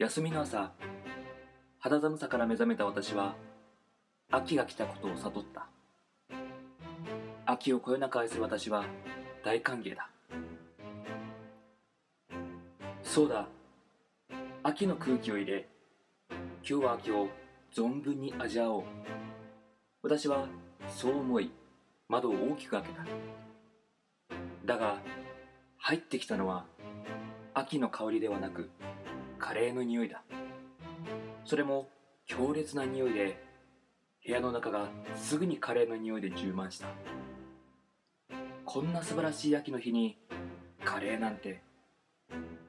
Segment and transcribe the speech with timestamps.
[0.00, 0.72] 休みの朝
[1.78, 3.34] 肌寒さから目覚めた私は
[4.30, 5.68] 秋が来たことを悟った。
[7.44, 8.82] 秋をこよなく愛する私は
[9.44, 10.08] 大歓迎だ。
[13.02, 13.46] そうだ。
[14.62, 15.68] 秋の空気を入れ
[16.66, 17.28] 今日は秋を
[17.70, 18.84] 存分に味わおう。
[20.02, 20.46] 私は
[20.88, 21.50] そう思い
[22.08, 23.04] 窓を大きく開けた。
[24.64, 24.96] だが
[25.76, 26.64] 入ってきたのは
[27.52, 28.70] 秋の香りではなく
[29.40, 30.22] カレーの匂いだ。
[31.44, 31.88] それも
[32.26, 33.42] 強烈な匂いで
[34.24, 36.86] 部屋の中がすぐにカレーの匂いで充満した。
[38.64, 40.18] こんな素晴らしい秋の日に
[40.84, 41.62] カレーなんて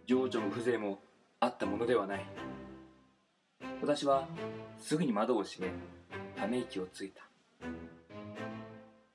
[0.08, 1.00] 情緒も風情も
[1.40, 2.26] あったものではない。
[3.82, 4.28] 私は
[4.80, 5.72] すぐに窓を閉め
[6.36, 7.24] ため息をついた。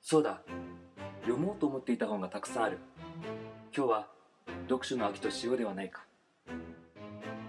[0.01, 0.41] そうだ
[1.21, 2.77] 読もうと思っていた本がたくさんある。
[3.75, 4.07] 今日は
[4.69, 6.05] 読書の秋としようではないか。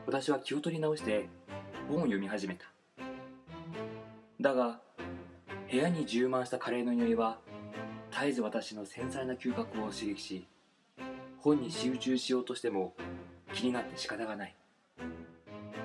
[0.09, 1.29] 私は気を取り直して
[1.87, 2.65] 本を読み始めた。
[4.41, 4.81] だが
[5.71, 7.37] 部屋に充満したカレーの匂いは
[8.11, 10.47] 絶えず私の繊細な嗅覚を刺激し
[11.37, 12.95] 本に集中しようとしても
[13.53, 14.55] 気になって仕方がない。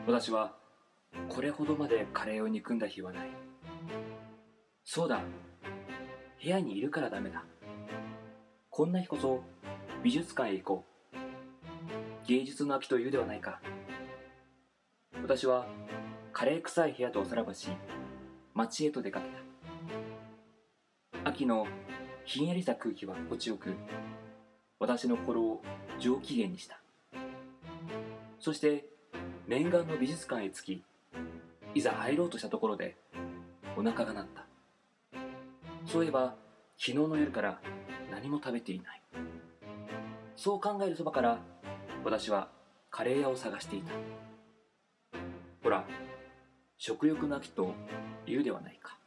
[0.07, 0.53] 私は
[1.27, 3.27] これほどまでカレーを憎んだ日はない。
[4.85, 5.19] そうだ
[6.41, 7.43] 部屋にいるからダメだ。
[8.69, 9.41] こんな日こそ
[10.01, 11.17] 美術館へ行こう。
[12.25, 13.59] 芸術の秋というではないか。
[15.23, 15.65] 私は
[16.33, 17.69] カレー臭い部屋とおさらばし
[18.53, 19.29] 街へと出かけ
[21.23, 21.29] た。
[21.29, 21.65] 秋の
[22.25, 23.73] ひんやりした空気は心地よく
[24.79, 25.61] 私の心を
[25.97, 26.81] 上機嫌にした。
[28.37, 28.85] そして
[29.47, 30.83] 念願の美術館へ着き
[31.73, 32.97] いざ入ろうとしたところで
[33.77, 34.43] お腹が鳴った。
[35.85, 36.35] そういえば
[36.77, 37.61] 昨日の夜から
[38.11, 39.01] 何も食べていない。
[40.35, 41.39] そう考えるそばから
[42.03, 42.49] 私は
[42.91, 43.93] カレー屋を探していた。
[45.63, 45.85] ほら
[46.77, 47.73] 食欲なきと
[48.25, 48.97] 言うではないか。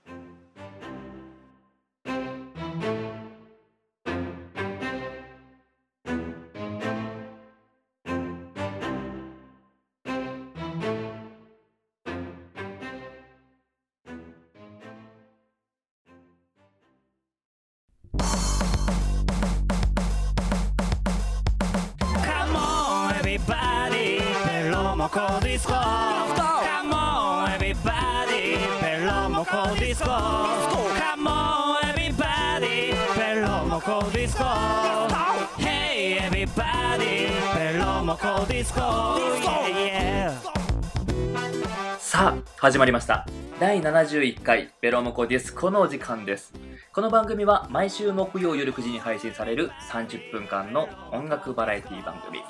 [42.76, 43.26] 始まりました。
[43.58, 46.52] 第71回ベロモコディスコのお時間です。
[46.92, 52.40] この番組は毎週木曜夜9時に配信される30分間の音楽バラエティ番組。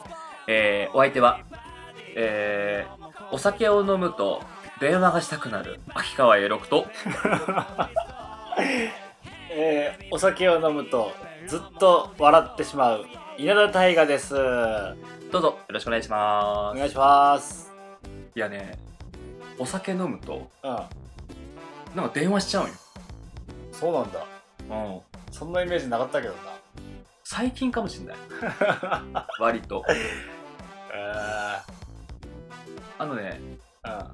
[0.49, 1.43] えー、お相手は、
[2.17, 4.43] えー、お酒を飲むと
[4.81, 6.89] 電話がしたくなる秋川栄六と。
[9.51, 11.13] えーお酒を飲むと
[11.47, 13.07] ずっと笑ってしまう
[13.39, 14.35] 稲田大我です。
[14.35, 16.75] どうぞよろしくお願いします。
[16.75, 17.73] お願いします。
[18.35, 18.96] いやね
[19.59, 20.71] お酒飲むとうん、
[21.95, 22.75] なんか電話しちゃうんよ、
[23.73, 24.27] そうなんだ。
[24.69, 25.01] うん、
[25.33, 26.57] そんなイメージなかったけどな。
[27.25, 28.17] 最近かもしんない。
[29.41, 29.85] 割と。
[29.89, 31.57] え
[32.99, 34.11] あのねー、うん、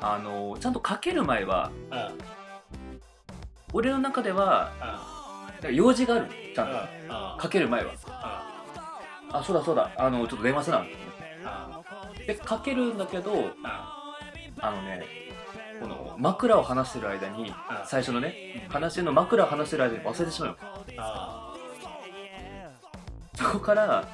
[0.00, 2.18] あのちゃんとかける前はうん、うん、
[3.72, 4.72] 俺の中では
[5.46, 7.92] なんか用事があるちゃんと、うん、かける前は。
[9.34, 9.90] あそうだそうだ。
[9.96, 10.84] あのちょっと電話せな。
[12.26, 13.91] でかけるんだけどあ
[14.70, 15.04] のね
[15.80, 17.52] この枕を離してる間に
[17.86, 20.56] 最初のね話の枕を離してる間に忘れてしまうよ
[23.34, 24.08] そこから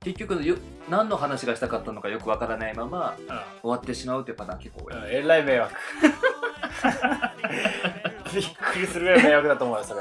[0.00, 0.56] 結局よ
[0.88, 3.16] 何の話がしたかったのかよくわからないまま
[3.60, 5.74] 終わってしまうっていうパターン結構多い、えらい迷惑。
[8.34, 10.00] びっくりするぐらい迷惑だと思うよ、それ。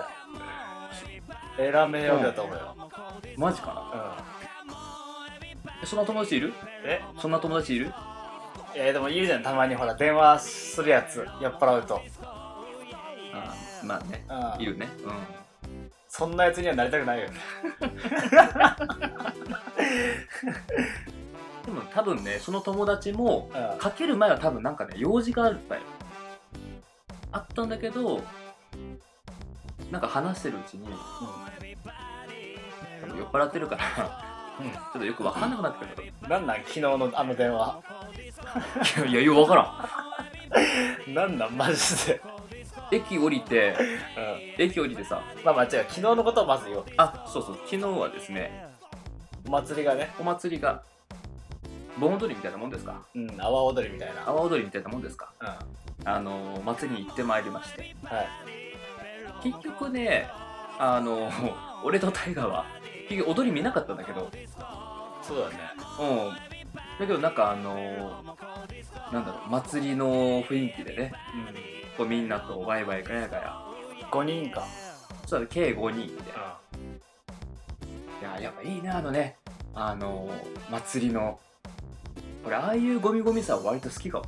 [1.59, 2.75] えらい迷惑だと思うよ。
[3.37, 3.81] マジかな？
[5.81, 5.87] うん。
[5.87, 6.53] そんな友達いる？
[6.83, 7.01] え？
[7.19, 7.93] そんな友達いる？
[8.75, 12.01] えでもいるじゃん、たまにほら、電話するやつ、酔っ払うと。
[13.33, 14.25] あまあね。
[14.29, 14.61] うん。
[14.61, 14.89] いるね。
[15.03, 15.13] うん。
[16.07, 17.29] そんなやつにはなりたくないよ。
[21.65, 23.79] でも多分ねその友達もうん。
[23.79, 25.81] かける前は多分なんかね用事があったよ。
[27.31, 28.21] あったんだけど
[29.89, 30.85] なんか話してるうちに
[33.01, 34.71] 多分酔っ払ってるからうん。
[34.71, 37.79] ちょっとよく分かんなくなってくるなんなん昨日のあの電話。
[38.97, 39.55] いやいやよく分か
[41.07, 41.13] らん。
[41.13, 42.21] なんなんマジで。
[42.91, 43.75] 駅降りて
[44.57, 44.63] うん。
[44.65, 45.21] 駅降りてさ。
[45.45, 46.85] まあまあ違う、昨日のことをまず言おう。
[46.97, 47.55] あそうそう。
[47.65, 48.67] 昨日はですね
[49.47, 50.13] お祭りがね。
[50.19, 50.83] お祭りが
[51.97, 53.01] 盆踊りみたいなもんですか？
[53.15, 54.21] うん阿波踊りみたいな。
[54.21, 55.31] 阿波踊りみたいなもんですか？
[55.39, 55.47] うん。
[55.47, 55.55] は
[56.03, 57.83] あの祭りに行ってまいりまして。
[57.83, 57.95] い。
[59.43, 60.27] 結局ね
[60.79, 61.29] あの
[61.83, 62.65] 俺とタイガーは
[63.11, 64.31] 結局踊り見なかったんだけど。
[65.21, 65.55] そうだね。
[65.99, 66.33] うん。
[66.99, 68.23] だけどなんかあの
[69.11, 71.11] なんだろう祭りの雰囲気でね。
[71.97, 73.53] こうみんなとワイワイガヤガヤ
[74.01, 74.65] うん5人か。
[75.25, 76.23] そうだね計5人で。
[76.23, 76.25] う
[78.21, 79.35] いややっぱいいねあのね。
[79.73, 80.29] あの
[80.69, 81.37] 祭りの。
[82.45, 84.23] 俺ああいうゴミゴミさは割と好きかも。
[84.23, 84.27] ん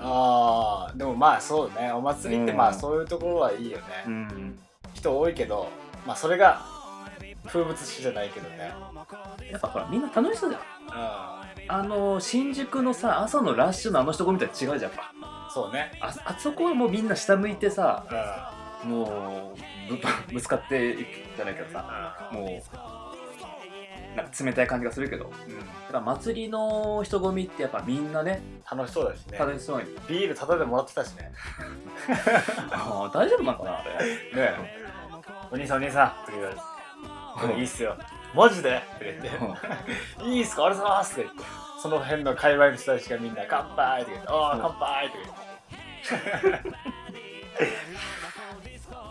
[0.00, 1.90] あーでもまあそうね。
[1.90, 2.56] お祭りってうん。
[2.56, 4.58] まあそういうところはいいよね、うん。
[4.94, 5.68] 人多いけど
[6.06, 6.77] まあそれが
[7.48, 8.72] 風物詩じゃないけどね。
[9.50, 10.60] やっぱほらみんな楽しそうじゃん。
[10.60, 10.64] う
[11.70, 14.94] あの新宿のさ朝のラッシュのあの人混みとは違うじゃんやっん
[15.52, 15.92] そうね。
[16.00, 18.06] ぱああそこはもうみんな下向いてさ
[18.82, 18.90] うん。
[18.90, 19.54] も
[19.88, 19.98] うぶ
[20.34, 25.24] ぶつかっていくじゃないけどさもうなんか冷たい感じがするけど。
[25.24, 25.58] だうん。
[25.58, 28.40] から祭りの人混みってやっぱみんなね
[28.70, 29.38] 楽しそうだしね。
[29.38, 31.32] 楽しそうに、ビールタダでもらってたしね。
[32.70, 34.06] ああ大丈夫なのかなあれ。
[34.34, 34.88] ね
[35.50, 36.60] お兄さんお兄さんって言われて
[37.56, 37.96] いいっすよ。
[38.34, 38.76] マジで？
[38.76, 40.24] って言って。
[40.24, 40.66] いいっすか？
[40.66, 41.22] ありがとうございますって。
[41.22, 41.42] 言って
[41.80, 44.28] その辺の界隈の人たちがみんな乾杯って言って。
[44.28, 46.78] ああ乾杯って言って。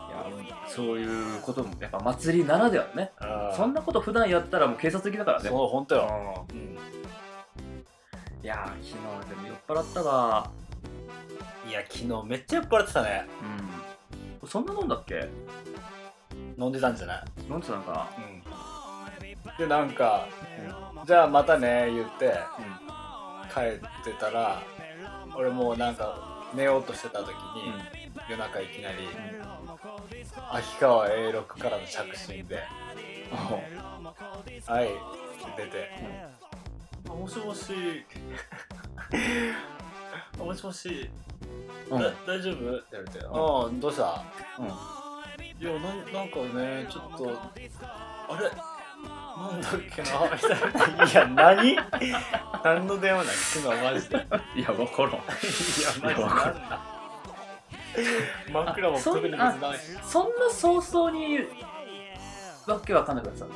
[0.07, 3.11] いやそういうこともやっぱ祭りならではね。
[3.55, 5.49] そんなこと普段やったらもう警察来だからね。
[5.49, 6.59] そう本当よ、ううん。
[6.59, 6.77] ん
[8.43, 10.51] いやー昨日でも酔っ払ったわ
[11.67, 13.25] いや昨日めっちゃ酔っ払ってたね。
[14.41, 14.49] うん。
[14.49, 15.27] そんなもんだっけ？
[16.57, 17.23] 飲んでたんじゃない？
[17.49, 18.23] 飲んでたのかな？
[18.23, 19.57] うん。
[19.57, 20.27] でなんか、
[21.05, 22.33] じゃあまたね言ってう
[23.53, 24.61] 帰ってたら
[25.35, 27.33] 俺もうなんか寝ようとしてた時に、
[28.29, 29.07] 夜中いきなり
[30.51, 32.57] 秋川 A6 からの着信で
[34.67, 35.89] 「はい」って出て
[37.09, 37.73] 「あもしもし
[40.39, 41.09] あもしもし、
[41.89, 42.01] うん。
[42.01, 44.23] だ大丈夫?」って言われて「ああどうした?」
[44.59, 45.06] うん
[45.59, 47.41] いやななんかねちょっと
[48.29, 48.51] あれ？
[49.37, 50.09] なんだっけな？
[50.33, 51.05] みたいな。
[51.05, 51.75] いや何？
[52.63, 54.25] 何の電話なん昨日マジでいや
[54.55, 55.11] いや分からん。
[55.13, 56.13] マジで。
[56.13, 56.29] なん。
[56.29, 56.79] だ
[58.51, 59.77] 真っ暗も特に別にない。
[59.77, 61.39] しそんな早々に
[62.67, 63.55] わけわかんなくなってたんだ。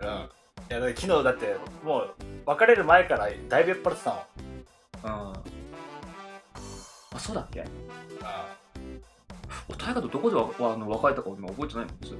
[0.00, 0.08] うん。
[0.08, 2.14] いやだ昨日だってもう
[2.44, 4.20] 別れる前からだいぶ酔っ払ってたもん
[5.04, 5.32] うん。
[5.32, 7.64] あそうだっけ？
[8.22, 8.54] あ
[9.74, 12.14] 大河とどこでわあの別れたか今覚えてないもんです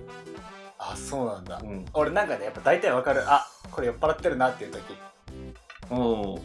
[0.78, 1.60] あそうなんだ。
[1.62, 1.84] うん。
[1.94, 3.22] 俺なんかねやっぱ大体わかる。
[3.26, 4.82] あこれ酔っ払ってるなっていう時。
[5.90, 6.42] おお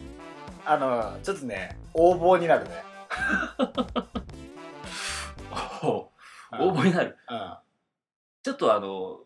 [0.64, 2.70] あのちょっとね横暴になるね。
[5.82, 6.10] 応
[6.52, 7.16] 募になる。
[7.28, 7.56] うん。
[8.42, 9.20] ちょっとあの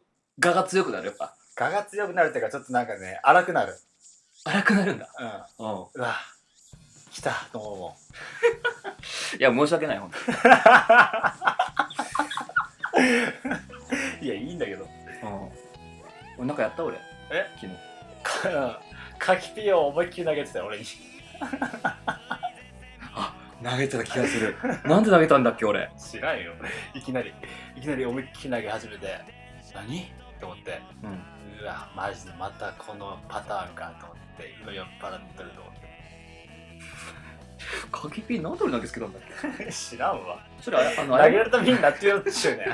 [0.45, 1.37] 我が強くなるやっぱ。
[1.59, 3.79] 我が強くなるっていうかちょっとなんかね荒くなる。
[4.45, 5.09] 荒くなるんだ。
[5.59, 5.67] うん。
[5.67, 5.87] うん。
[5.95, 6.17] うわ
[7.17, 7.89] 来たと思うも。
[7.89, 7.93] ん
[9.41, 10.19] いや申し訳ないほんと
[14.21, 14.85] いやいいんだけど。
[14.85, 14.89] うん。
[16.37, 16.99] 俺なんかやった俺。
[17.31, 17.47] え？
[17.55, 17.73] 昨日。
[18.23, 18.83] か
[19.19, 20.85] 柿ピーを思いっきり投げてたよ俺に。
[23.65, 24.55] 投げてた気がする。
[24.85, 25.91] なんで投げたんだっけ俺。
[25.97, 26.53] 知らんよ。
[26.93, 27.33] いきなり。
[27.77, 29.19] いきなり思いっきり投げ始めて。
[29.75, 30.13] 何？
[30.39, 30.83] と思って。
[31.03, 31.25] うん。
[31.63, 35.75] うわマジでまたこのパターンかと思って今酔っ払ってると思っ
[37.91, 39.23] 鍵ピーなんで俺投げつけたんだっ
[39.59, 39.65] け？
[39.65, 40.39] て知らんわ。
[40.61, 42.67] それああの投げられたみんなってよっちゅうね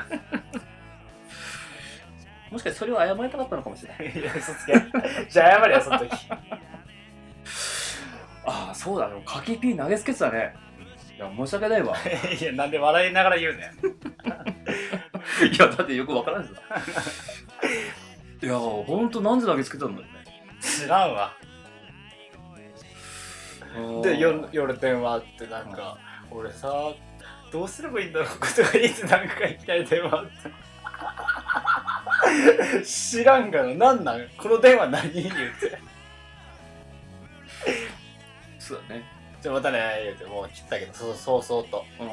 [2.50, 4.20] もしかしてそれを謝りたかったのかもしれない。
[4.20, 4.74] いや嘘つけ。
[5.30, 6.10] じゃあ謝れよその時。
[8.44, 9.22] ああそうだね。
[9.24, 10.54] 鍵ピー投げつけてたね。
[11.16, 11.96] いや申し訳ないわ。
[12.40, 13.62] いやなんで笑いながら言うねん。
[15.54, 16.58] いやだってよくわからんですよ
[18.42, 20.24] いやほんとなんで投げつけたんだろうね。
[20.60, 21.32] 知らんわ
[24.02, 25.98] で夜夜電話ってなんか、
[26.30, 26.72] 俺さ
[27.52, 30.22] どうすればいいんだろうとか言ってなんかい電話。
[30.22, 30.26] っ
[32.80, 33.74] て知らんがな。
[33.74, 34.28] なんなん？
[34.38, 35.12] この電話何？
[35.12, 35.78] 言って。
[38.58, 39.04] そうだね。
[39.40, 42.08] じゃあまたね言うてもう切ったけどそうそうそうと、うん。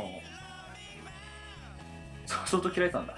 [2.26, 3.14] そう相当嫌いてたんだ。
[3.14, 3.18] う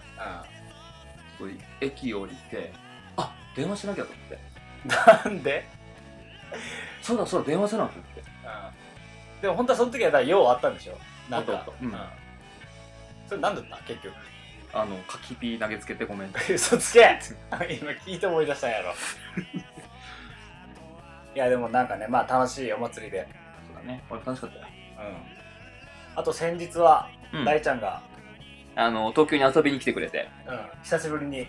[1.40, 2.74] これ駅降りて
[3.18, 4.38] あ電話しなきゃと思って。
[5.30, 5.66] ん、なんで、
[7.02, 8.22] そうだそうだ電話せなと思って。
[8.22, 8.28] うん、
[9.42, 10.98] でも本当はその時はだから用あったんでしょ？
[11.30, 11.66] なんか。
[11.82, 11.94] うん。
[13.28, 13.78] それ何だった？
[13.84, 14.14] 結局。
[14.74, 16.34] あの柿ピー投げつけてごめん。
[16.54, 17.20] 嘘つけ！
[17.82, 18.94] 今聞いて思い出したんやろ。
[21.34, 23.28] いやでもなんかねまあ楽しいお祭りで。
[23.68, 24.04] そうだね。
[24.10, 24.66] 俺楽しかったよ、
[25.00, 25.16] うん。
[26.20, 27.46] あと先日はうん。
[27.46, 28.02] 大ちゃんが、
[28.76, 30.28] あの東京に遊びに来てくれて。
[30.46, 31.48] うん、久しぶりに。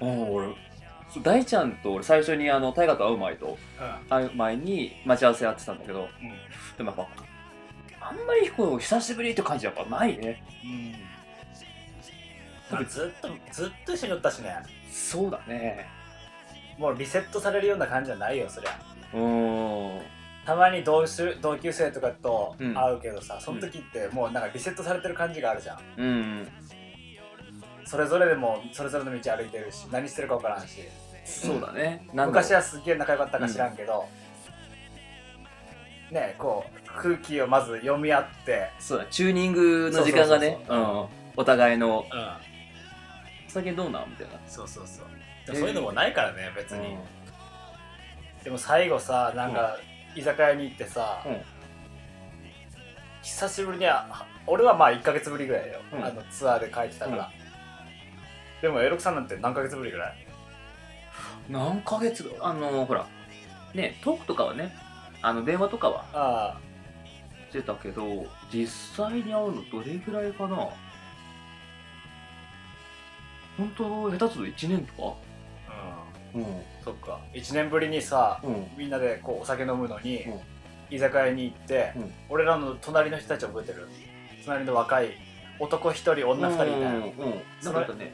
[0.00, 0.48] おお俺
[1.22, 4.08] 大ちゃんと俺最初にあの大河と会う前とうん。
[4.08, 6.06] 会う前に待ち合わせやってたんだけどうん。
[6.76, 7.08] でもやっ
[8.00, 10.42] ぱあんまりこう久しぶりって感じやっぱないね。
[12.70, 14.54] まあずっとずっと一緒におったしね。
[14.90, 15.86] そうだね。
[16.78, 18.70] もうリセットされるような感じじゃないよそりゃ。
[19.14, 20.02] うーん。
[20.44, 22.74] たまに同種同級生とかとうん。
[22.74, 26.48] 会うけどさ、その時ってもうなんかリセットされてる感じがあるじゃんうん
[27.86, 30.80] それぞれでもそれぞれの道歩いてるし何してるか分からんし。
[31.24, 32.06] そうだね。
[32.12, 34.06] 昔はすっげえ仲良かったか知らんけど、
[36.10, 38.70] ねこう空気をまず読み合って。
[38.78, 40.58] そうだチューニングの時間がね
[41.36, 42.04] お互いの。
[42.10, 42.54] うん。
[43.48, 44.34] 最近どうなんみたいな。
[44.46, 45.06] そうそうそう。
[45.48, 45.58] えー。
[45.58, 46.98] そういうのもないからね別に、うん。
[48.44, 49.78] でも最後さなんか
[50.14, 51.40] 居酒屋に行ってさ、うん。
[53.22, 56.04] 久しぶりには俺はまあ1ヶ月ぶりぐらいよ、うん。
[56.04, 57.30] あのツアーで帰ってたから、
[58.64, 60.26] でもエロクさんなんて何ヶ月ぶりぐらい？
[61.50, 62.34] 何ヶ月？
[62.40, 63.06] あのほら
[63.74, 64.74] ねトークとかはね
[65.20, 66.58] あの電話とかはあ
[67.50, 68.66] してたけど実
[68.96, 70.56] 際に会うのどれぐらいかな？
[73.58, 75.14] 本当下手すると1年とか？
[75.68, 76.04] あ
[76.34, 76.40] うん。
[76.40, 76.62] うん。
[76.82, 77.20] そっか。
[77.34, 78.66] 1年ぶりにさうん。
[78.78, 80.40] みんなでこうお酒飲むのに、うん。
[80.96, 82.12] 居酒屋に行って、うん。
[82.30, 83.86] 俺らの隣の人たち覚えてる？
[84.46, 85.18] 隣の若い
[85.60, 86.70] 男1人女2人み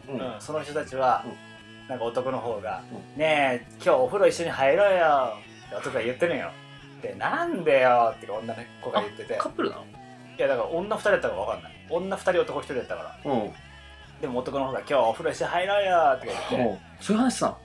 [0.09, 2.83] たいな、その人たちは、うなんか男の方が
[3.17, 5.33] 「うねえ今日お風呂一緒に入ろうよ」
[5.67, 6.51] って男が言ってるんよ。
[7.03, 9.35] で「なんでよ」って女の子が言ってて。
[9.35, 9.85] カップルなの？
[9.85, 9.87] い
[10.39, 11.73] やだから女2人やったか分かんない。
[11.91, 13.33] 女2人男1人やったから。
[13.33, 13.53] うん。
[14.21, 16.79] でも男の方が「今日お風呂一緒に入ろうよ」って言って、うん。
[17.01, 17.57] そういう話さん。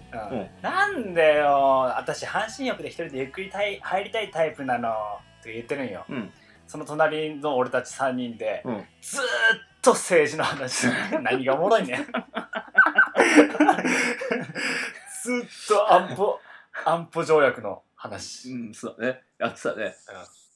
[0.61, 1.93] なんでよ？
[1.97, 4.89] 私半身浴で一人でゆっくりたい入りたいタイプなの？
[5.41, 6.03] って言ってるんよ。
[6.09, 6.31] うん
[6.67, 8.85] その隣の俺たち3人で、うん。
[9.01, 9.25] ずーっ
[9.81, 10.87] と政治の話。
[11.21, 12.05] 何がおもろいねん。
[15.23, 16.39] ずーっと安保
[16.85, 19.21] 安保条約の話、うんそうだね。
[19.37, 19.95] やってたね。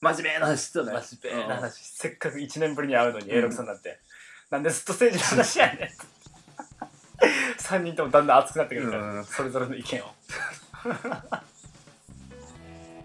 [0.01, 0.91] 真面目な話してたね。
[1.01, 3.99] 真面目な話、せっかく1年ぶりに会うのに A 六さんなんて、
[4.49, 5.89] なんでずっと政治の話やねん。
[7.59, 9.25] 3人ともだんだん熱くなってくるから、うん。
[9.25, 10.05] それぞれの意見を。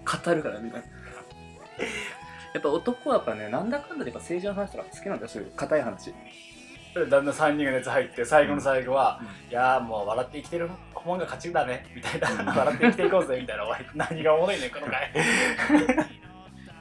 [0.04, 0.82] 語るからみんな
[2.54, 6.14] やっぱ男はやっぱねなんだかんだでやっぱ政治の話とか好きなんだよそういう硬い話。
[6.94, 9.50] でだんだん3人が熱入って最後の最後は、うん。
[9.50, 10.70] いやーもう笑って生きてる
[11.04, 12.56] もんが勝ちだねみたいな、うん。
[12.56, 15.10] 笑って生きていこうぜみたいな何がおもろいねんこの回。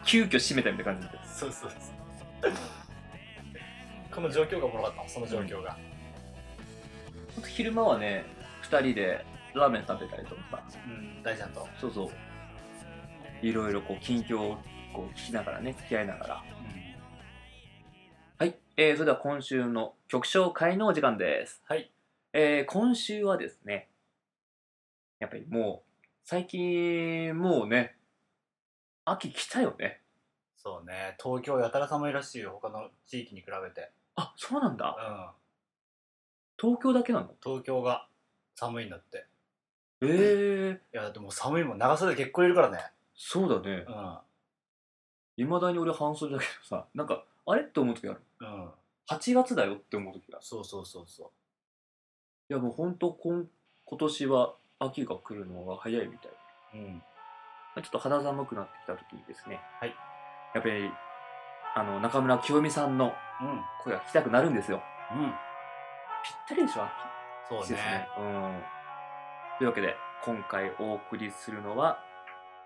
[0.05, 1.19] 急遽締めたみたいな感じで。
[1.25, 2.53] そうそうそう
[4.13, 5.75] この状況がおもろかったのその状況が。
[7.33, 8.25] ほんと昼間はね
[8.69, 9.25] 2人で
[9.55, 10.41] ラーメン食べたりとか。
[10.69, 12.09] さうん大ちゃんと、そうそう。
[13.41, 14.57] いろいろこう近況を
[14.93, 16.43] こう聞きながらね付き合いながら。
[18.37, 21.61] はい、えー、それでは今週の曲紹介のお時間です。
[21.67, 21.91] はい。
[22.33, 23.89] えー、今週はですね
[25.19, 27.95] やっぱりもう最近もうね
[29.05, 30.01] 秋来たよね。
[30.55, 31.17] そうね。
[31.21, 32.51] 東京やたら寒いらしいよ。
[32.61, 33.91] 他の地域に比べて。
[34.15, 34.95] あそうなんだ。
[34.97, 36.69] うん。
[36.69, 37.33] 東京だけなの？
[37.43, 38.07] 東京が
[38.55, 39.25] 寒いんだって。
[40.01, 41.77] えー、いやでも寒いもん。
[41.77, 42.79] 長袖結構いるからね。
[43.15, 43.85] そうだね。
[43.87, 44.17] うん
[45.37, 48.21] いまだに俺半袖だけどさなんかあれって思う時ある？
[48.41, 48.69] うん。
[49.09, 51.27] 8月だよって思う時がそうそうそうそう。
[52.49, 53.45] いやもうほんと今
[53.85, 56.31] 今年は秋が来るのが早いみたい。
[56.75, 57.01] うん。
[57.75, 59.59] ちょっと肌寒くなってきた時にですね。
[59.79, 59.95] はい。
[60.53, 60.89] やっぱり
[61.75, 63.61] あの中村清美さんのうん。
[63.83, 64.81] 声が聞きたくなるんですよ。
[65.11, 65.33] うん。
[66.23, 66.87] ぴったりでしょ？
[67.49, 68.07] そう秋ですね。
[68.17, 68.61] うん。
[69.57, 71.99] というわけで今回お送りするのは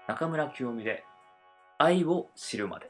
[0.08, 1.04] 中村清美で
[1.78, 2.90] 「愛を知るまで」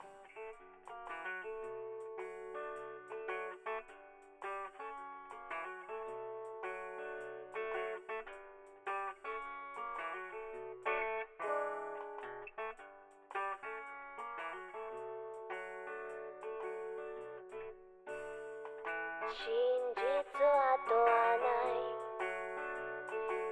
[19.28, 19.54] 真
[19.94, 20.02] 実
[20.46, 21.06] は問わ
[21.38, 21.78] ない。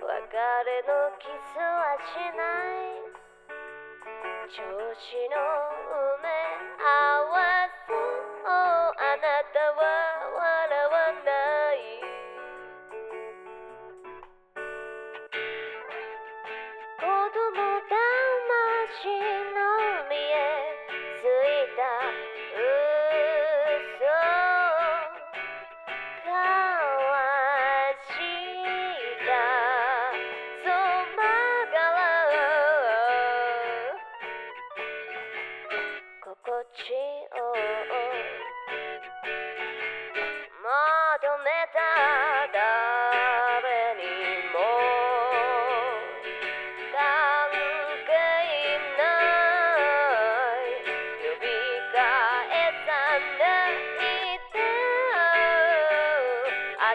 [0.02, 0.34] 別
[0.66, 2.42] れのキスはしな
[3.12, 3.15] い。
[4.48, 5.75] 調子の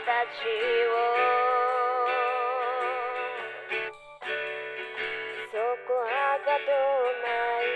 [0.01, 0.07] そ
[5.87, 6.09] こは
[6.41, 6.73] かと
[7.21, 7.29] な
[7.61, 7.69] い。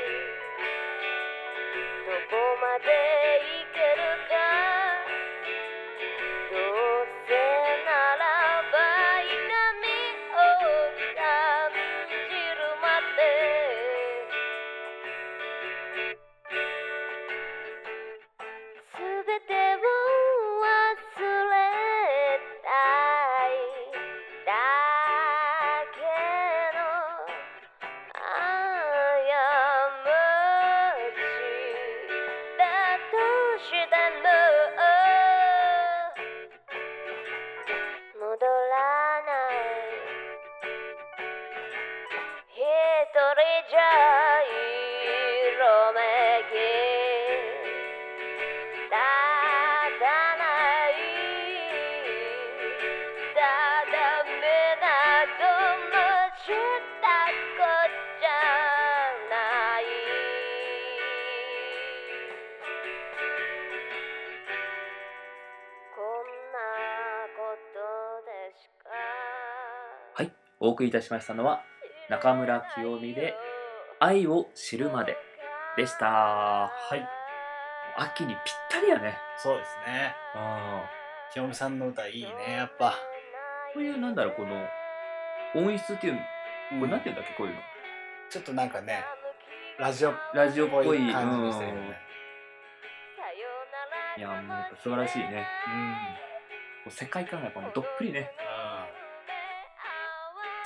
[2.07, 3.24] どこまで
[43.37, 43.83] じゃ
[44.47, 45.99] 色め
[46.51, 46.55] き
[48.85, 50.07] 立た
[50.39, 50.47] な
[50.87, 51.03] い
[53.35, 53.43] 定
[54.39, 54.47] め
[54.79, 54.87] な
[55.35, 55.43] ど
[55.91, 55.99] も
[56.39, 56.47] し
[57.03, 57.27] た
[57.59, 58.31] こっちゃ
[59.29, 59.35] な
[59.81, 59.83] い
[65.91, 66.57] こんな
[67.35, 67.83] こと
[68.23, 68.87] でしか
[70.15, 71.74] はいお送りいたしましたのは
[72.11, 73.35] 中村清美で
[73.99, 75.17] 「愛を知るまで」
[75.77, 76.07] でした。
[76.07, 77.09] はい。
[77.97, 79.17] 秋にぴったりやね。
[79.37, 80.15] そうですね。
[80.35, 80.85] あ
[81.33, 82.95] 清美さんの歌いいねやっぱ。
[83.73, 84.69] こういうなんだろうこの
[85.55, 86.21] 音質っていうの
[86.81, 87.61] これなんて言うんだっけこういうの。
[88.31, 89.05] ちょっとなんかね
[89.79, 91.99] ラジオっラジオっぽい感じにしてるよね。
[94.17, 95.47] いやもう素晴らしいね。
[96.85, 96.91] うん。
[96.91, 98.31] 世界観がやっぱもうどっぷりね。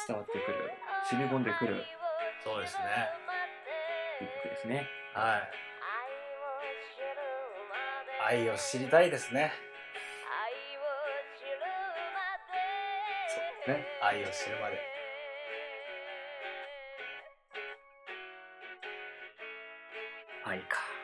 [0.07, 0.73] 伝わってくる
[1.11, 1.85] 染み込んでくる。
[2.43, 2.83] そうですね。
[4.21, 4.87] いい曲ですね。
[5.15, 5.51] はい。
[8.41, 9.19] 愛を知りたいで。
[9.19, 9.53] すね
[13.69, 13.85] ね。
[14.03, 14.79] 愛を知るまで。
[20.45, 20.98] 愛か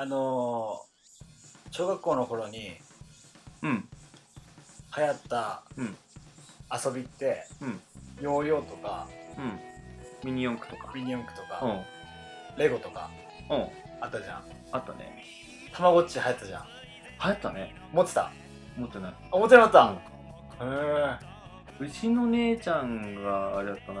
[0.00, 2.72] あのー小学校の頃に
[3.60, 3.84] うん。
[4.96, 5.96] 流行ったうん。
[6.72, 7.80] 遊びって、うん。
[8.22, 10.30] ヨーヨーとかうん。
[10.30, 10.90] ミニ四駆とか。
[10.94, 12.58] ミニ四駆とか、うん。
[12.58, 13.10] レゴとか
[13.50, 13.66] うん。
[14.00, 14.42] あったじゃん。
[14.72, 15.22] あったね。
[15.70, 16.64] たまごっち流行ったじゃん。
[17.22, 17.74] 流行ったね。
[17.92, 18.32] 持ってた？
[18.78, 19.14] 持ってない。
[19.32, 19.72] あ持ってなかっ
[20.58, 20.72] た、うん。
[20.72, 20.76] へ
[21.80, 24.00] えうちの姉ちゃんがあれだったな。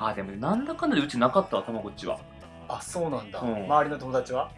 [0.00, 2.18] あでもなんだかんだでうちなかったわたまごっちは
[2.68, 3.64] あそうなんだ、うん。
[3.64, 4.50] 周りの友達は？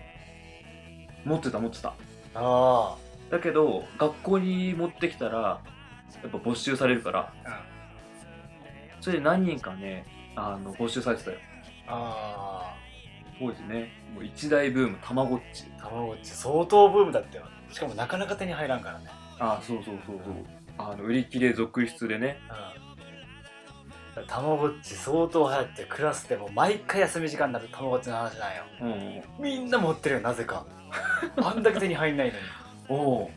[1.24, 1.94] 持ってた持ってた。
[2.34, 2.96] あ
[3.30, 5.60] だけど学校に持ってきたら
[6.22, 7.32] やっぱ没収されるから。
[7.44, 7.64] あ
[9.00, 11.38] それで何人かねあの没収されてたよ。
[11.86, 12.74] あ
[13.38, 15.64] 当時ねもう一大ブームたまごっち。
[15.78, 16.30] あたまごっち。
[16.30, 17.44] 相当ブームだったよ。
[17.70, 19.06] しかもなかなか手に入らんからね。
[19.38, 20.34] あそうそうそうそう。
[20.78, 22.38] あの売り切れ続出でね。
[22.82, 22.87] うん
[24.26, 28.62] たまごっち相当流行ってクラスでも毎回休み時間になるたまごっちの話なんよ。
[29.38, 30.64] うんみんな持ってるよなぜか。
[31.36, 32.40] あんだけ手に入んないのに。
[32.88, 33.30] おお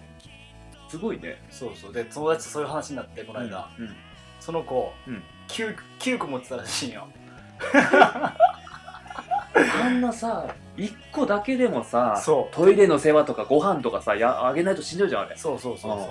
[0.90, 1.42] すごいね。
[1.50, 1.94] そうそう。
[1.94, 3.96] で友達とそういう話になってこの間、うん
[4.40, 5.24] その子、うん。
[5.48, 7.08] 九 9, 個持ってたらしいんよ。
[9.84, 12.20] あんなさ1個だけでもさ
[12.52, 15.38] トイレの世話とかご飯とかさやあげないと死んじゃうじゃんあれ。
[15.38, 16.00] そうそうそうそう。
[16.00, 16.08] うん。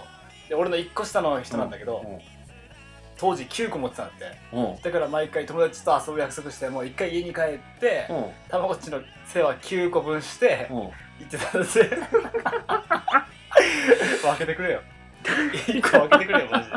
[0.49, 2.05] で俺の1個下の人なんだけど、
[3.21, 4.65] 当時9個持ってたんだってうん。
[4.65, 8.25] うんだから毎回友達と遊ぶ約束してもう1回家に帰ってうん。
[8.49, 10.77] たまごっちの世話9個分してうん。
[10.79, 10.91] 行
[11.25, 11.85] ってたんですよ。
[14.23, 14.81] 分けてくれよ。
[15.23, 16.77] 1個分けてくれよマジで。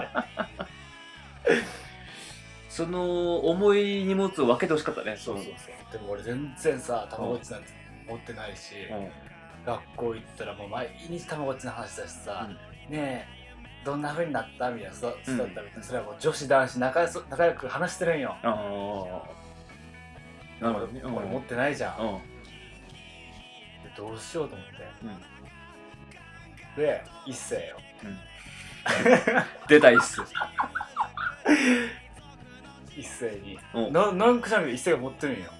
[2.67, 5.15] その重い荷物を分けてほしかったね。
[5.15, 5.53] そうそうそう。
[5.93, 7.69] でも俺全然さたまごっちなんて
[8.05, 9.09] 持ってないし、うん。
[9.65, 12.49] 学校行ったらもう毎日たまごっちの話だしさ、
[12.89, 13.42] ねえ
[13.83, 15.37] どんな風になったみたいなそううん。
[15.37, 15.83] だったみたいな。
[15.83, 18.35] それはもう女子男子仲仲良く話してるんよ。
[18.43, 18.49] あ
[20.61, 21.01] あなるほどね。
[21.03, 22.17] 俺俺持ってないじゃん、うん。
[23.83, 24.73] でどうしようと思って。
[26.77, 26.83] うん。
[26.83, 27.77] で一斉よ。
[29.67, 30.21] 出たいっす
[32.97, 33.59] 一斉に。
[33.73, 35.51] うんななんかし一斉 が持ってるんよ。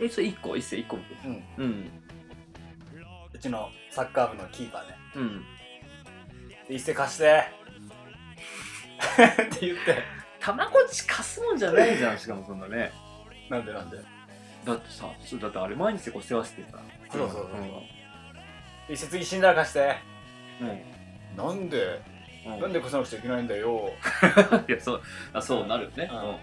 [0.00, 0.56] えそれ1個？
[0.56, 1.44] 一斉1個うん。
[1.56, 1.90] うん。
[3.32, 4.96] うちのサッカー部のキーパーね。
[5.16, 5.40] うん。
[5.40, 5.44] で
[6.68, 7.44] 一斉貸して。
[9.42, 10.02] って言って。
[10.40, 12.92] たまごっち貸すもんじゃないじゃんしかもそんなね。
[13.50, 13.98] なんでなんで？
[14.64, 16.78] だってさそうだってあれ毎日こう世話してさ
[17.10, 17.44] そうそうそう。
[17.44, 18.92] うん。
[18.94, 19.96] 一斉次死んだら貸して。
[20.60, 21.36] うん。
[21.36, 22.00] なんで？
[22.46, 22.60] うん。
[22.60, 23.90] なんで越さなくちゃいけないんだよ。
[24.68, 25.02] いやそう
[25.32, 26.10] あそうなるよね。
[26.12, 26.36] うん。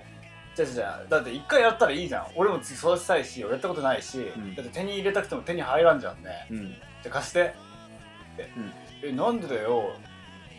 [0.55, 2.27] じゃあじゃあだって一回やったらいいじゃん。
[2.35, 4.55] 俺も次育てたいし俺やったことないし、ん。
[4.55, 6.47] だって手に入れたくても手に入らんじゃんね。
[6.49, 6.57] うん。
[6.57, 6.69] うん
[7.03, 7.41] じゃあ貸して。
[7.41, 8.49] って、
[9.03, 9.95] えなんでだよ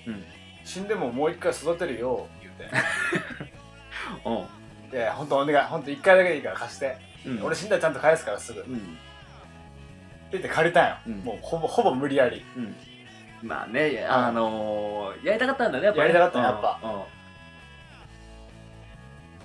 [0.07, 0.25] うん。
[0.65, 2.71] 死んでももう一回育てるよ言うて。
[4.25, 4.31] う
[4.95, 4.97] ん。
[4.97, 7.45] いや本当お願い本当一回だけでいいから貸して、うん。
[7.45, 8.61] 俺死んだらちゃんと返すからすぐ。
[8.61, 8.99] ってうん
[10.33, 11.15] 言って借りたんよ、うん。
[11.19, 12.45] もうほぼほぼ無理やり。
[12.57, 12.75] うん。
[13.43, 16.07] まあねいやあのーやりたかったんだねやっぱね。
[16.07, 16.81] やりたかったのやっぱ。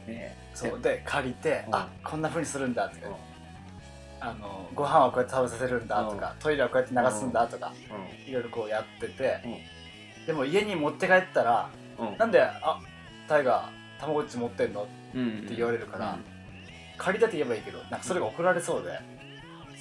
[0.07, 0.13] うん。
[0.13, 0.79] ねそう。
[0.79, 1.75] で借りて、うん。
[1.75, 3.15] あこんなふうにするんだとか、うん。
[4.21, 7.73] あのご飯はこうやって食べさせるんだとか、トイレはこうやって流すんだとか、
[8.25, 9.39] ういろいろこうやってて、
[10.25, 12.17] でも家に持って帰ったらんうん。
[12.17, 12.79] なんであ
[13.27, 14.87] タイガーたまごっち持ってんの？
[15.13, 16.17] うんって言われるから
[16.97, 18.99] 借りたって言えばいいけどなんかそれが怒られそうで、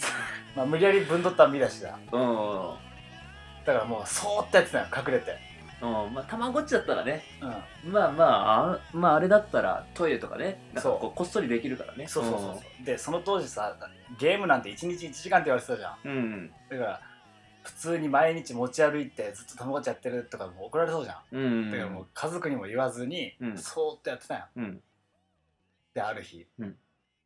[0.57, 1.99] まあ無理やり分取った身だしだ。
[2.13, 2.75] うんうん
[3.65, 5.37] だからもうそーってやってたよ隠れて。
[5.83, 6.15] うん。
[6.15, 7.23] まあたまごっちだったらね。
[7.85, 7.93] うん。
[7.93, 10.63] まあまああまああれだったらトイレとかね。
[10.73, 12.09] なんかこうこっそりできるからね。
[12.09, 12.85] そうそうそうそう。
[12.85, 13.77] でその当時さ
[14.19, 15.97] ゲームなんて1日1時間って言われてたじゃん。
[16.05, 16.53] うんうん。
[16.71, 17.01] だから
[17.63, 21.37] 普通に毎日持ち歩いてずっとたまごっちやってるとかも怒られそうじゃん。
[21.37, 21.71] うん。
[21.71, 23.59] だからもう家族にも言わずに、うん。
[23.59, 24.83] そーってやってたようん。
[25.95, 26.77] である日、うん。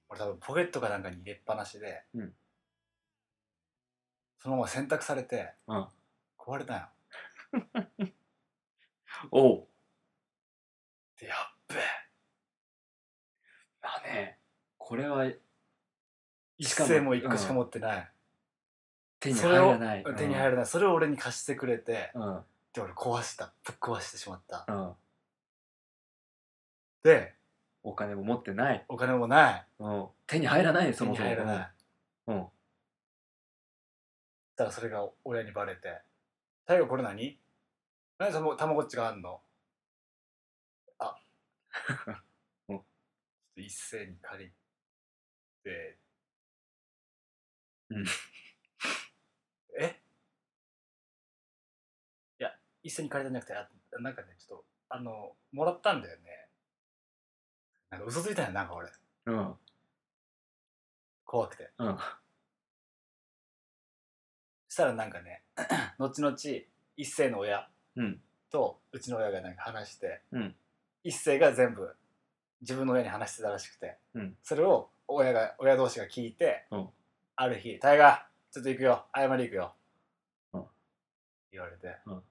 [0.09, 2.33] 俺多分ポケットかなんかに入れっぱなしで、うん。
[4.39, 5.87] そのまま洗濯されて、うん。
[6.39, 6.87] 壊れたんよ
[9.31, 9.67] おう。
[11.19, 11.79] でやっべえ。
[13.81, 14.39] まあね。
[14.79, 15.25] これは
[16.59, 18.11] 一しかも銭も一個しか持ってない、
[19.25, 20.05] 手にそれを入らない。
[20.19, 20.67] 手に入らない。
[20.67, 22.45] それを俺に貸してくれて、うん。
[22.75, 23.55] で俺壊した。
[23.65, 24.93] ぶっ壊してしまった、うん。
[27.03, 27.35] で
[27.83, 28.85] お金も持ってない。
[28.87, 29.67] お金もない。
[29.79, 30.07] うん。
[30.27, 31.17] 手に入らないよそ手にも。
[31.17, 31.71] そも入らない、
[32.27, 32.37] うん。
[32.37, 32.45] だ
[34.59, 36.03] からそれが親にバレて
[36.67, 37.41] 「大河これ何？
[38.19, 39.41] 何そのたまごっちがあんの?」
[41.01, 41.17] あ。
[42.69, 42.79] うん。
[42.79, 42.85] ちょっ
[43.55, 44.53] と一斉に借り
[45.63, 45.99] て。
[47.89, 48.05] うん
[49.77, 50.01] え
[52.39, 56.23] いや一斉に借りたんじゃなくてあなんかねちょっとあのもらったんだよね。
[57.91, 58.89] なんか嘘ついたよなんか俺。
[59.27, 59.55] うん。
[61.25, 61.71] 怖くて。
[61.79, 61.99] うん。
[64.69, 65.43] したらなんかね
[65.99, 66.37] 後々
[66.97, 68.21] 一斉の親うん。
[68.51, 70.55] とうちの親がなんか話して、うん。
[71.03, 71.97] 一斉が全部
[72.61, 74.37] 自分の親に話してたらしくて、うん。
[74.43, 76.89] それを親が親同士が聞いて、うん。
[77.37, 79.75] ある日「大河ちょっと行くよ謝り行くよ」
[80.53, 80.65] うん。
[81.51, 82.23] 言われて、うん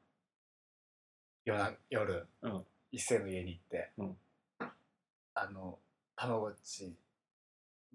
[1.46, 2.66] 夜な夜、うん。
[2.92, 4.18] 一斉の家に行って、うん。
[5.36, 5.80] あの
[6.16, 6.94] たまごっち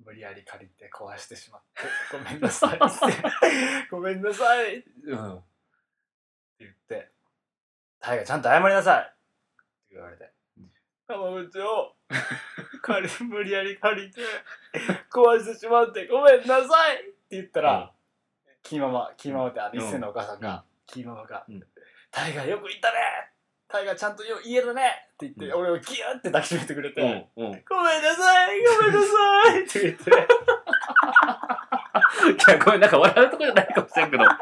[0.05, 1.83] 無理やり借りて 壊してしまって
[2.13, 5.43] 「ごめんなさい」って「ごめんなさい」ってうん
[6.59, 7.11] 言って
[8.01, 9.15] 「タイガちゃんと謝りなさい」って
[9.95, 10.31] 言われて。
[10.59, 10.71] うん
[11.07, 11.97] 「たまごっちを
[12.83, 14.21] 借り無理やり借りて
[15.11, 17.95] 壊してしまってごめんなさい」って言ったら、
[18.63, 19.79] キーママキーママってあのうん。
[19.79, 21.63] 一世のお母さんが、キーママがうん
[22.11, 22.99] 「タイガよく言ったね
[23.69, 24.83] タイガちゃんとよ言えるね」
[25.15, 30.11] って言って、うん俺をギューって抱きしめてくれて「うんうんごめんなさいごめんなさい」 って言って
[32.29, 34.25] いや、これなんか笑うとこじゃないかもしれんけど。
[34.25, 34.35] な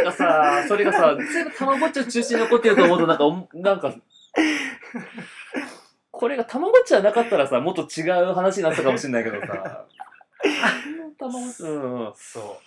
[0.00, 3.94] んかさ、それがさ、全部たまごっちを中心に残ってると思うと、なんかなんか、
[6.10, 9.86] これがたまごっちじゃなかったらさ、もっと違う話になってたかもしれないけどさ。
[11.18, 12.12] たまごっち、うんうん。
[12.14, 12.60] そ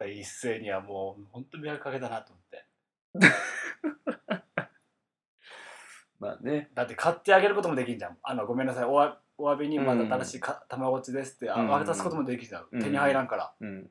[0.00, 2.64] う一斉にはもう本当に迷惑かけたなと思って
[6.20, 6.70] まあね。
[6.74, 8.16] だって買ってあげることもできんじゃん。
[8.22, 8.84] あのごめんなさい。
[8.84, 11.68] おわお詫びにまだ新しいか、たまちですってあうん。
[11.68, 12.82] 渡すこともできんじゃん、うん。
[12.82, 13.52] 手に入らんから。
[13.58, 13.90] うん。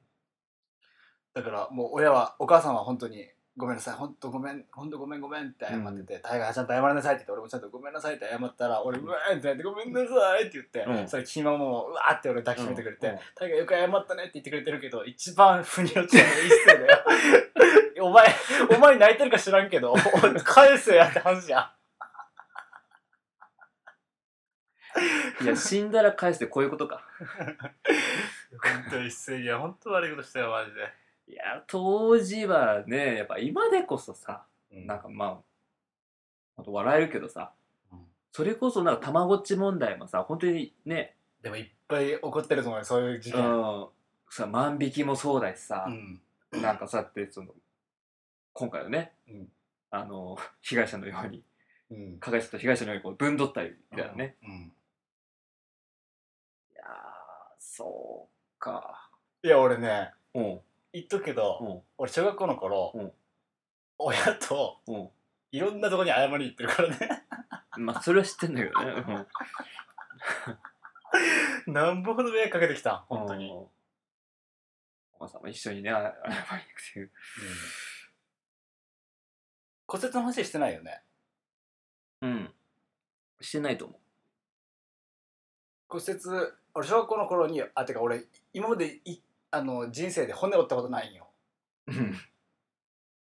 [1.34, 3.94] だからもう親はお母さんは本当にごめんなさい。
[3.96, 11.08] 本当ごめん本当ごめんごめんって謝ってて、タイガーちゃんと謝らなさいって言って俺もちゃんとごめんなさいって謝ったら俺うわーってなってごめんなさいって言って、うん。
[11.08, 13.13] それキーママもうわーって俺抱きしめてくれて、うん。
[13.13, 17.04] うんタイガーよく謝ったねって言ってくれてるけど一番腑に落ちないの一世だよ
[18.02, 18.28] お前
[18.78, 19.94] お前泣いてるか知らんけど
[20.44, 21.72] 返せやって話や
[25.41, 27.04] いや、死んだら返してこういうことか。
[28.52, 34.88] 本当一斉には本当悪いことしたよマジで、いや、当時はね、やっぱ今でこそさ、うん。
[34.88, 35.41] なんかま
[36.58, 37.52] あ、あと笑えるけどさ、
[37.91, 37.99] うん。
[38.32, 43.88] それこそなんかたまごっち問題もさ、本当にね、でもいっぱい起こってると思うよそういう事う件、ん、
[44.30, 45.91] さ万引きもそうだしさ、う
[46.58, 46.62] ん。
[46.62, 47.54] なんかさってその
[48.54, 49.47] 今回のね、うん。
[49.91, 51.43] あの被害者のように
[51.91, 52.17] うん。
[52.19, 54.71] 加害者と被害者のようにこう分取ったりだよね、うん
[56.71, 56.88] いやー
[57.80, 59.10] そうか。
[59.42, 60.60] いや俺ねうん。
[60.92, 61.82] 言っとくけど、うん。
[61.98, 63.12] 俺小学校の頃、うん。
[63.98, 65.10] 親とうん。
[65.54, 67.26] いろんなとこに謝りに行ってるからね。
[67.80, 69.28] まあそれは知ってんだけどね。
[71.68, 73.54] なんぼほど迷惑かけてきたうん本当に、うん。
[73.54, 73.72] お
[75.20, 77.12] 母さんも一緒にね謝りに行くっていう。
[79.88, 81.02] 骨折の話してないよね？
[82.24, 82.54] うん。
[83.39, 83.98] してないと思
[85.88, 91.30] 骨折俺小学校の頃にあてか俺今までいあの人生で骨折ったことないんよ。
[91.88, 92.18] ううん。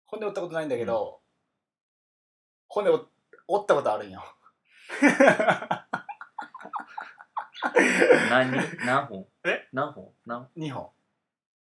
[0.07, 1.21] 骨折ったことないんだけど、
[2.69, 3.05] 骨折
[3.49, 4.23] 折ったことあるんよ。
[8.31, 8.51] 何？
[8.85, 9.27] 何本？
[9.45, 9.69] え？
[9.73, 10.15] 何本？
[10.25, 10.91] 何？2本。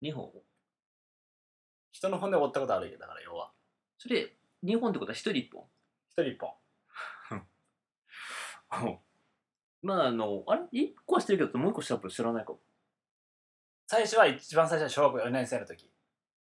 [0.02, 0.32] 二本？
[1.92, 3.52] 人の骨折ったことあるよだから要は。
[3.98, 5.64] それ二本ってことは一人一本？
[6.18, 6.54] 一人一本
[9.86, 10.62] まああのあれ？
[10.72, 12.60] 一個はしてるけどもう一個したこと知らないかも。
[13.88, 15.92] 最初は一番最初は小学校4年生の時。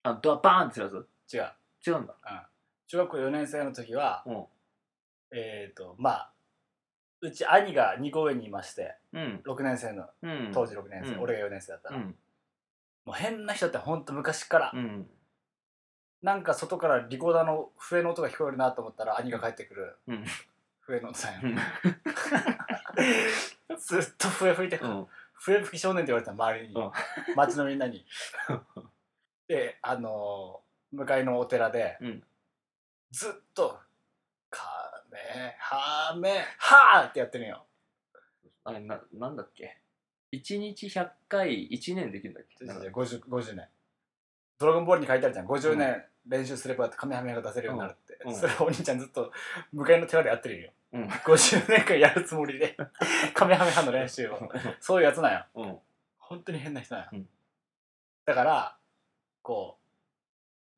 [0.04, 1.36] あドアバーンってやつ？
[1.36, 1.52] 違う、
[1.88, 2.14] 違うんだ。
[2.14, 2.42] うん、
[2.86, 4.46] 小学校4年生の時はうん。
[5.32, 6.32] えっ、とまあ
[7.22, 9.42] うち兄が2個上にいましてうん。
[9.44, 10.52] 6年生のうん。
[10.54, 11.22] 当時6年生、うん。
[11.22, 12.16] 俺が4年生だったら、うん。
[13.06, 15.08] もう変な人ってほんと昔から、うん。
[16.22, 20.26] なんか外からリコーダーの笛の音が聞こえるなと思ったら兄が帰ってくるうん。
[20.82, 21.56] 笛の音さんうん
[23.78, 25.08] ずっと笛吹いて、うん。
[25.34, 26.92] 笛吹き少年って言われた周りに、うん。
[27.36, 28.06] 町のみんなに。
[29.48, 30.66] であのー
[30.98, 32.24] 向かいのお寺で、うん。
[33.12, 33.80] ずっと
[34.50, 35.20] 「かめ
[35.60, 37.66] はめはー」ってやってるんよ。
[38.64, 39.78] あれななんだっけ？
[40.32, 42.64] 一日100回一年できるんだっけ？
[42.66, 42.86] なんか。
[42.86, 43.68] 50, 50年。
[44.58, 45.48] ドラゴンボールに書いてあるじゃん。
[45.48, 49.32] 50年練習すればカメハメハが出せるようになるって、それお兄ちゃんずっと
[49.74, 51.08] 向かいの寺でやってるんようん。
[51.08, 52.78] 50年間やるつもりで
[53.36, 54.50] カメハメハの練習を。
[54.80, 55.80] そういうやつなんようん。
[56.18, 57.30] 本当に変な人なんよ、うん。
[58.24, 58.78] だから
[59.42, 59.86] こう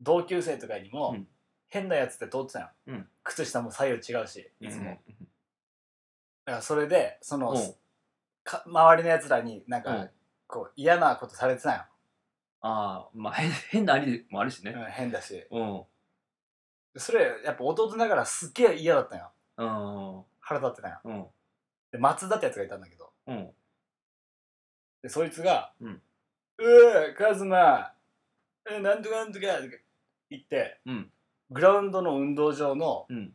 [0.01, 1.27] 同級生とかにも、うん。
[1.69, 3.09] 変なやつって通ってたよ、うん。
[3.23, 5.27] 靴下も左右違うしいつも、うん
[6.45, 7.75] だからそれでその、うん。
[8.43, 10.09] か周りのやつらになんか、うん。
[10.47, 11.85] こう嫌なことされてたよ、
[12.61, 14.71] ああまあ変変なありもあるしね。
[14.71, 15.45] うん、変だし。
[15.51, 15.85] うん。
[16.95, 20.23] それやっぱ弟ながらすっげえ嫌だったようん。
[20.39, 21.25] 腹立ってたようん。
[21.91, 23.11] で松田ってやつがいたんだけど。
[23.27, 23.49] うん。
[25.01, 26.01] でそいつが「うん。
[26.57, 27.93] うーカズマ
[28.69, 29.77] えなんとかなんとか」とか
[30.29, 31.11] 言ってうん。
[31.51, 33.33] グラウンドの運動場のうん。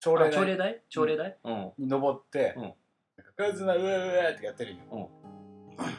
[0.00, 0.82] 朝礼朝礼台？
[0.88, 1.38] 朝礼台？
[1.44, 1.72] うん。
[1.78, 2.62] に登ってうん。
[2.62, 5.10] なんかカズマうわうわってやってるんよ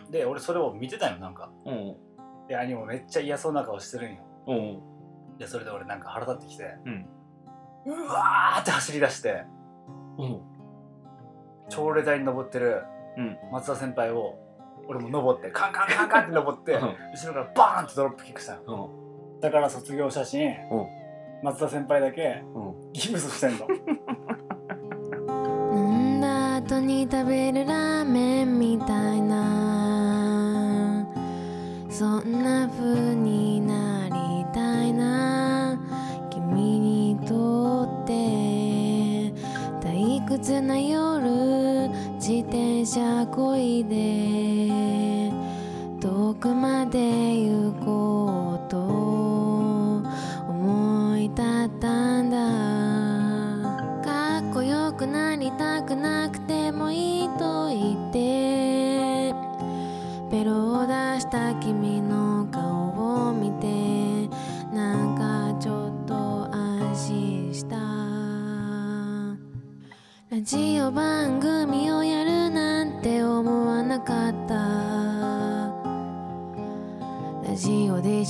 [0.09, 1.97] で俺それを見てたよなんかうん
[2.47, 4.53] で兄もめっちゃ嫌そうな顔してるんよう
[5.35, 7.07] んでそれで俺なんか腹立ってきてうん
[7.85, 9.43] うわーって走り出して
[10.17, 10.41] うん。
[11.69, 12.83] 朝礼台に登ってる
[13.17, 13.37] うん。
[13.51, 14.39] 松田先輩を
[14.87, 16.81] 俺も登ってカンカンカンカンって登ってうん。
[16.81, 16.87] 後
[17.27, 18.89] ろからバーンってドロップキックしたの。
[19.35, 19.39] うん。
[19.39, 20.85] だから卒業写真うん。
[21.43, 22.91] 松田先輩だけうん。
[22.93, 23.67] ギブスしてんの。
[25.75, 26.21] 飲ん。
[26.21, 27.73] だ後に食べるラ
[40.43, 43.25] 切な夜自転車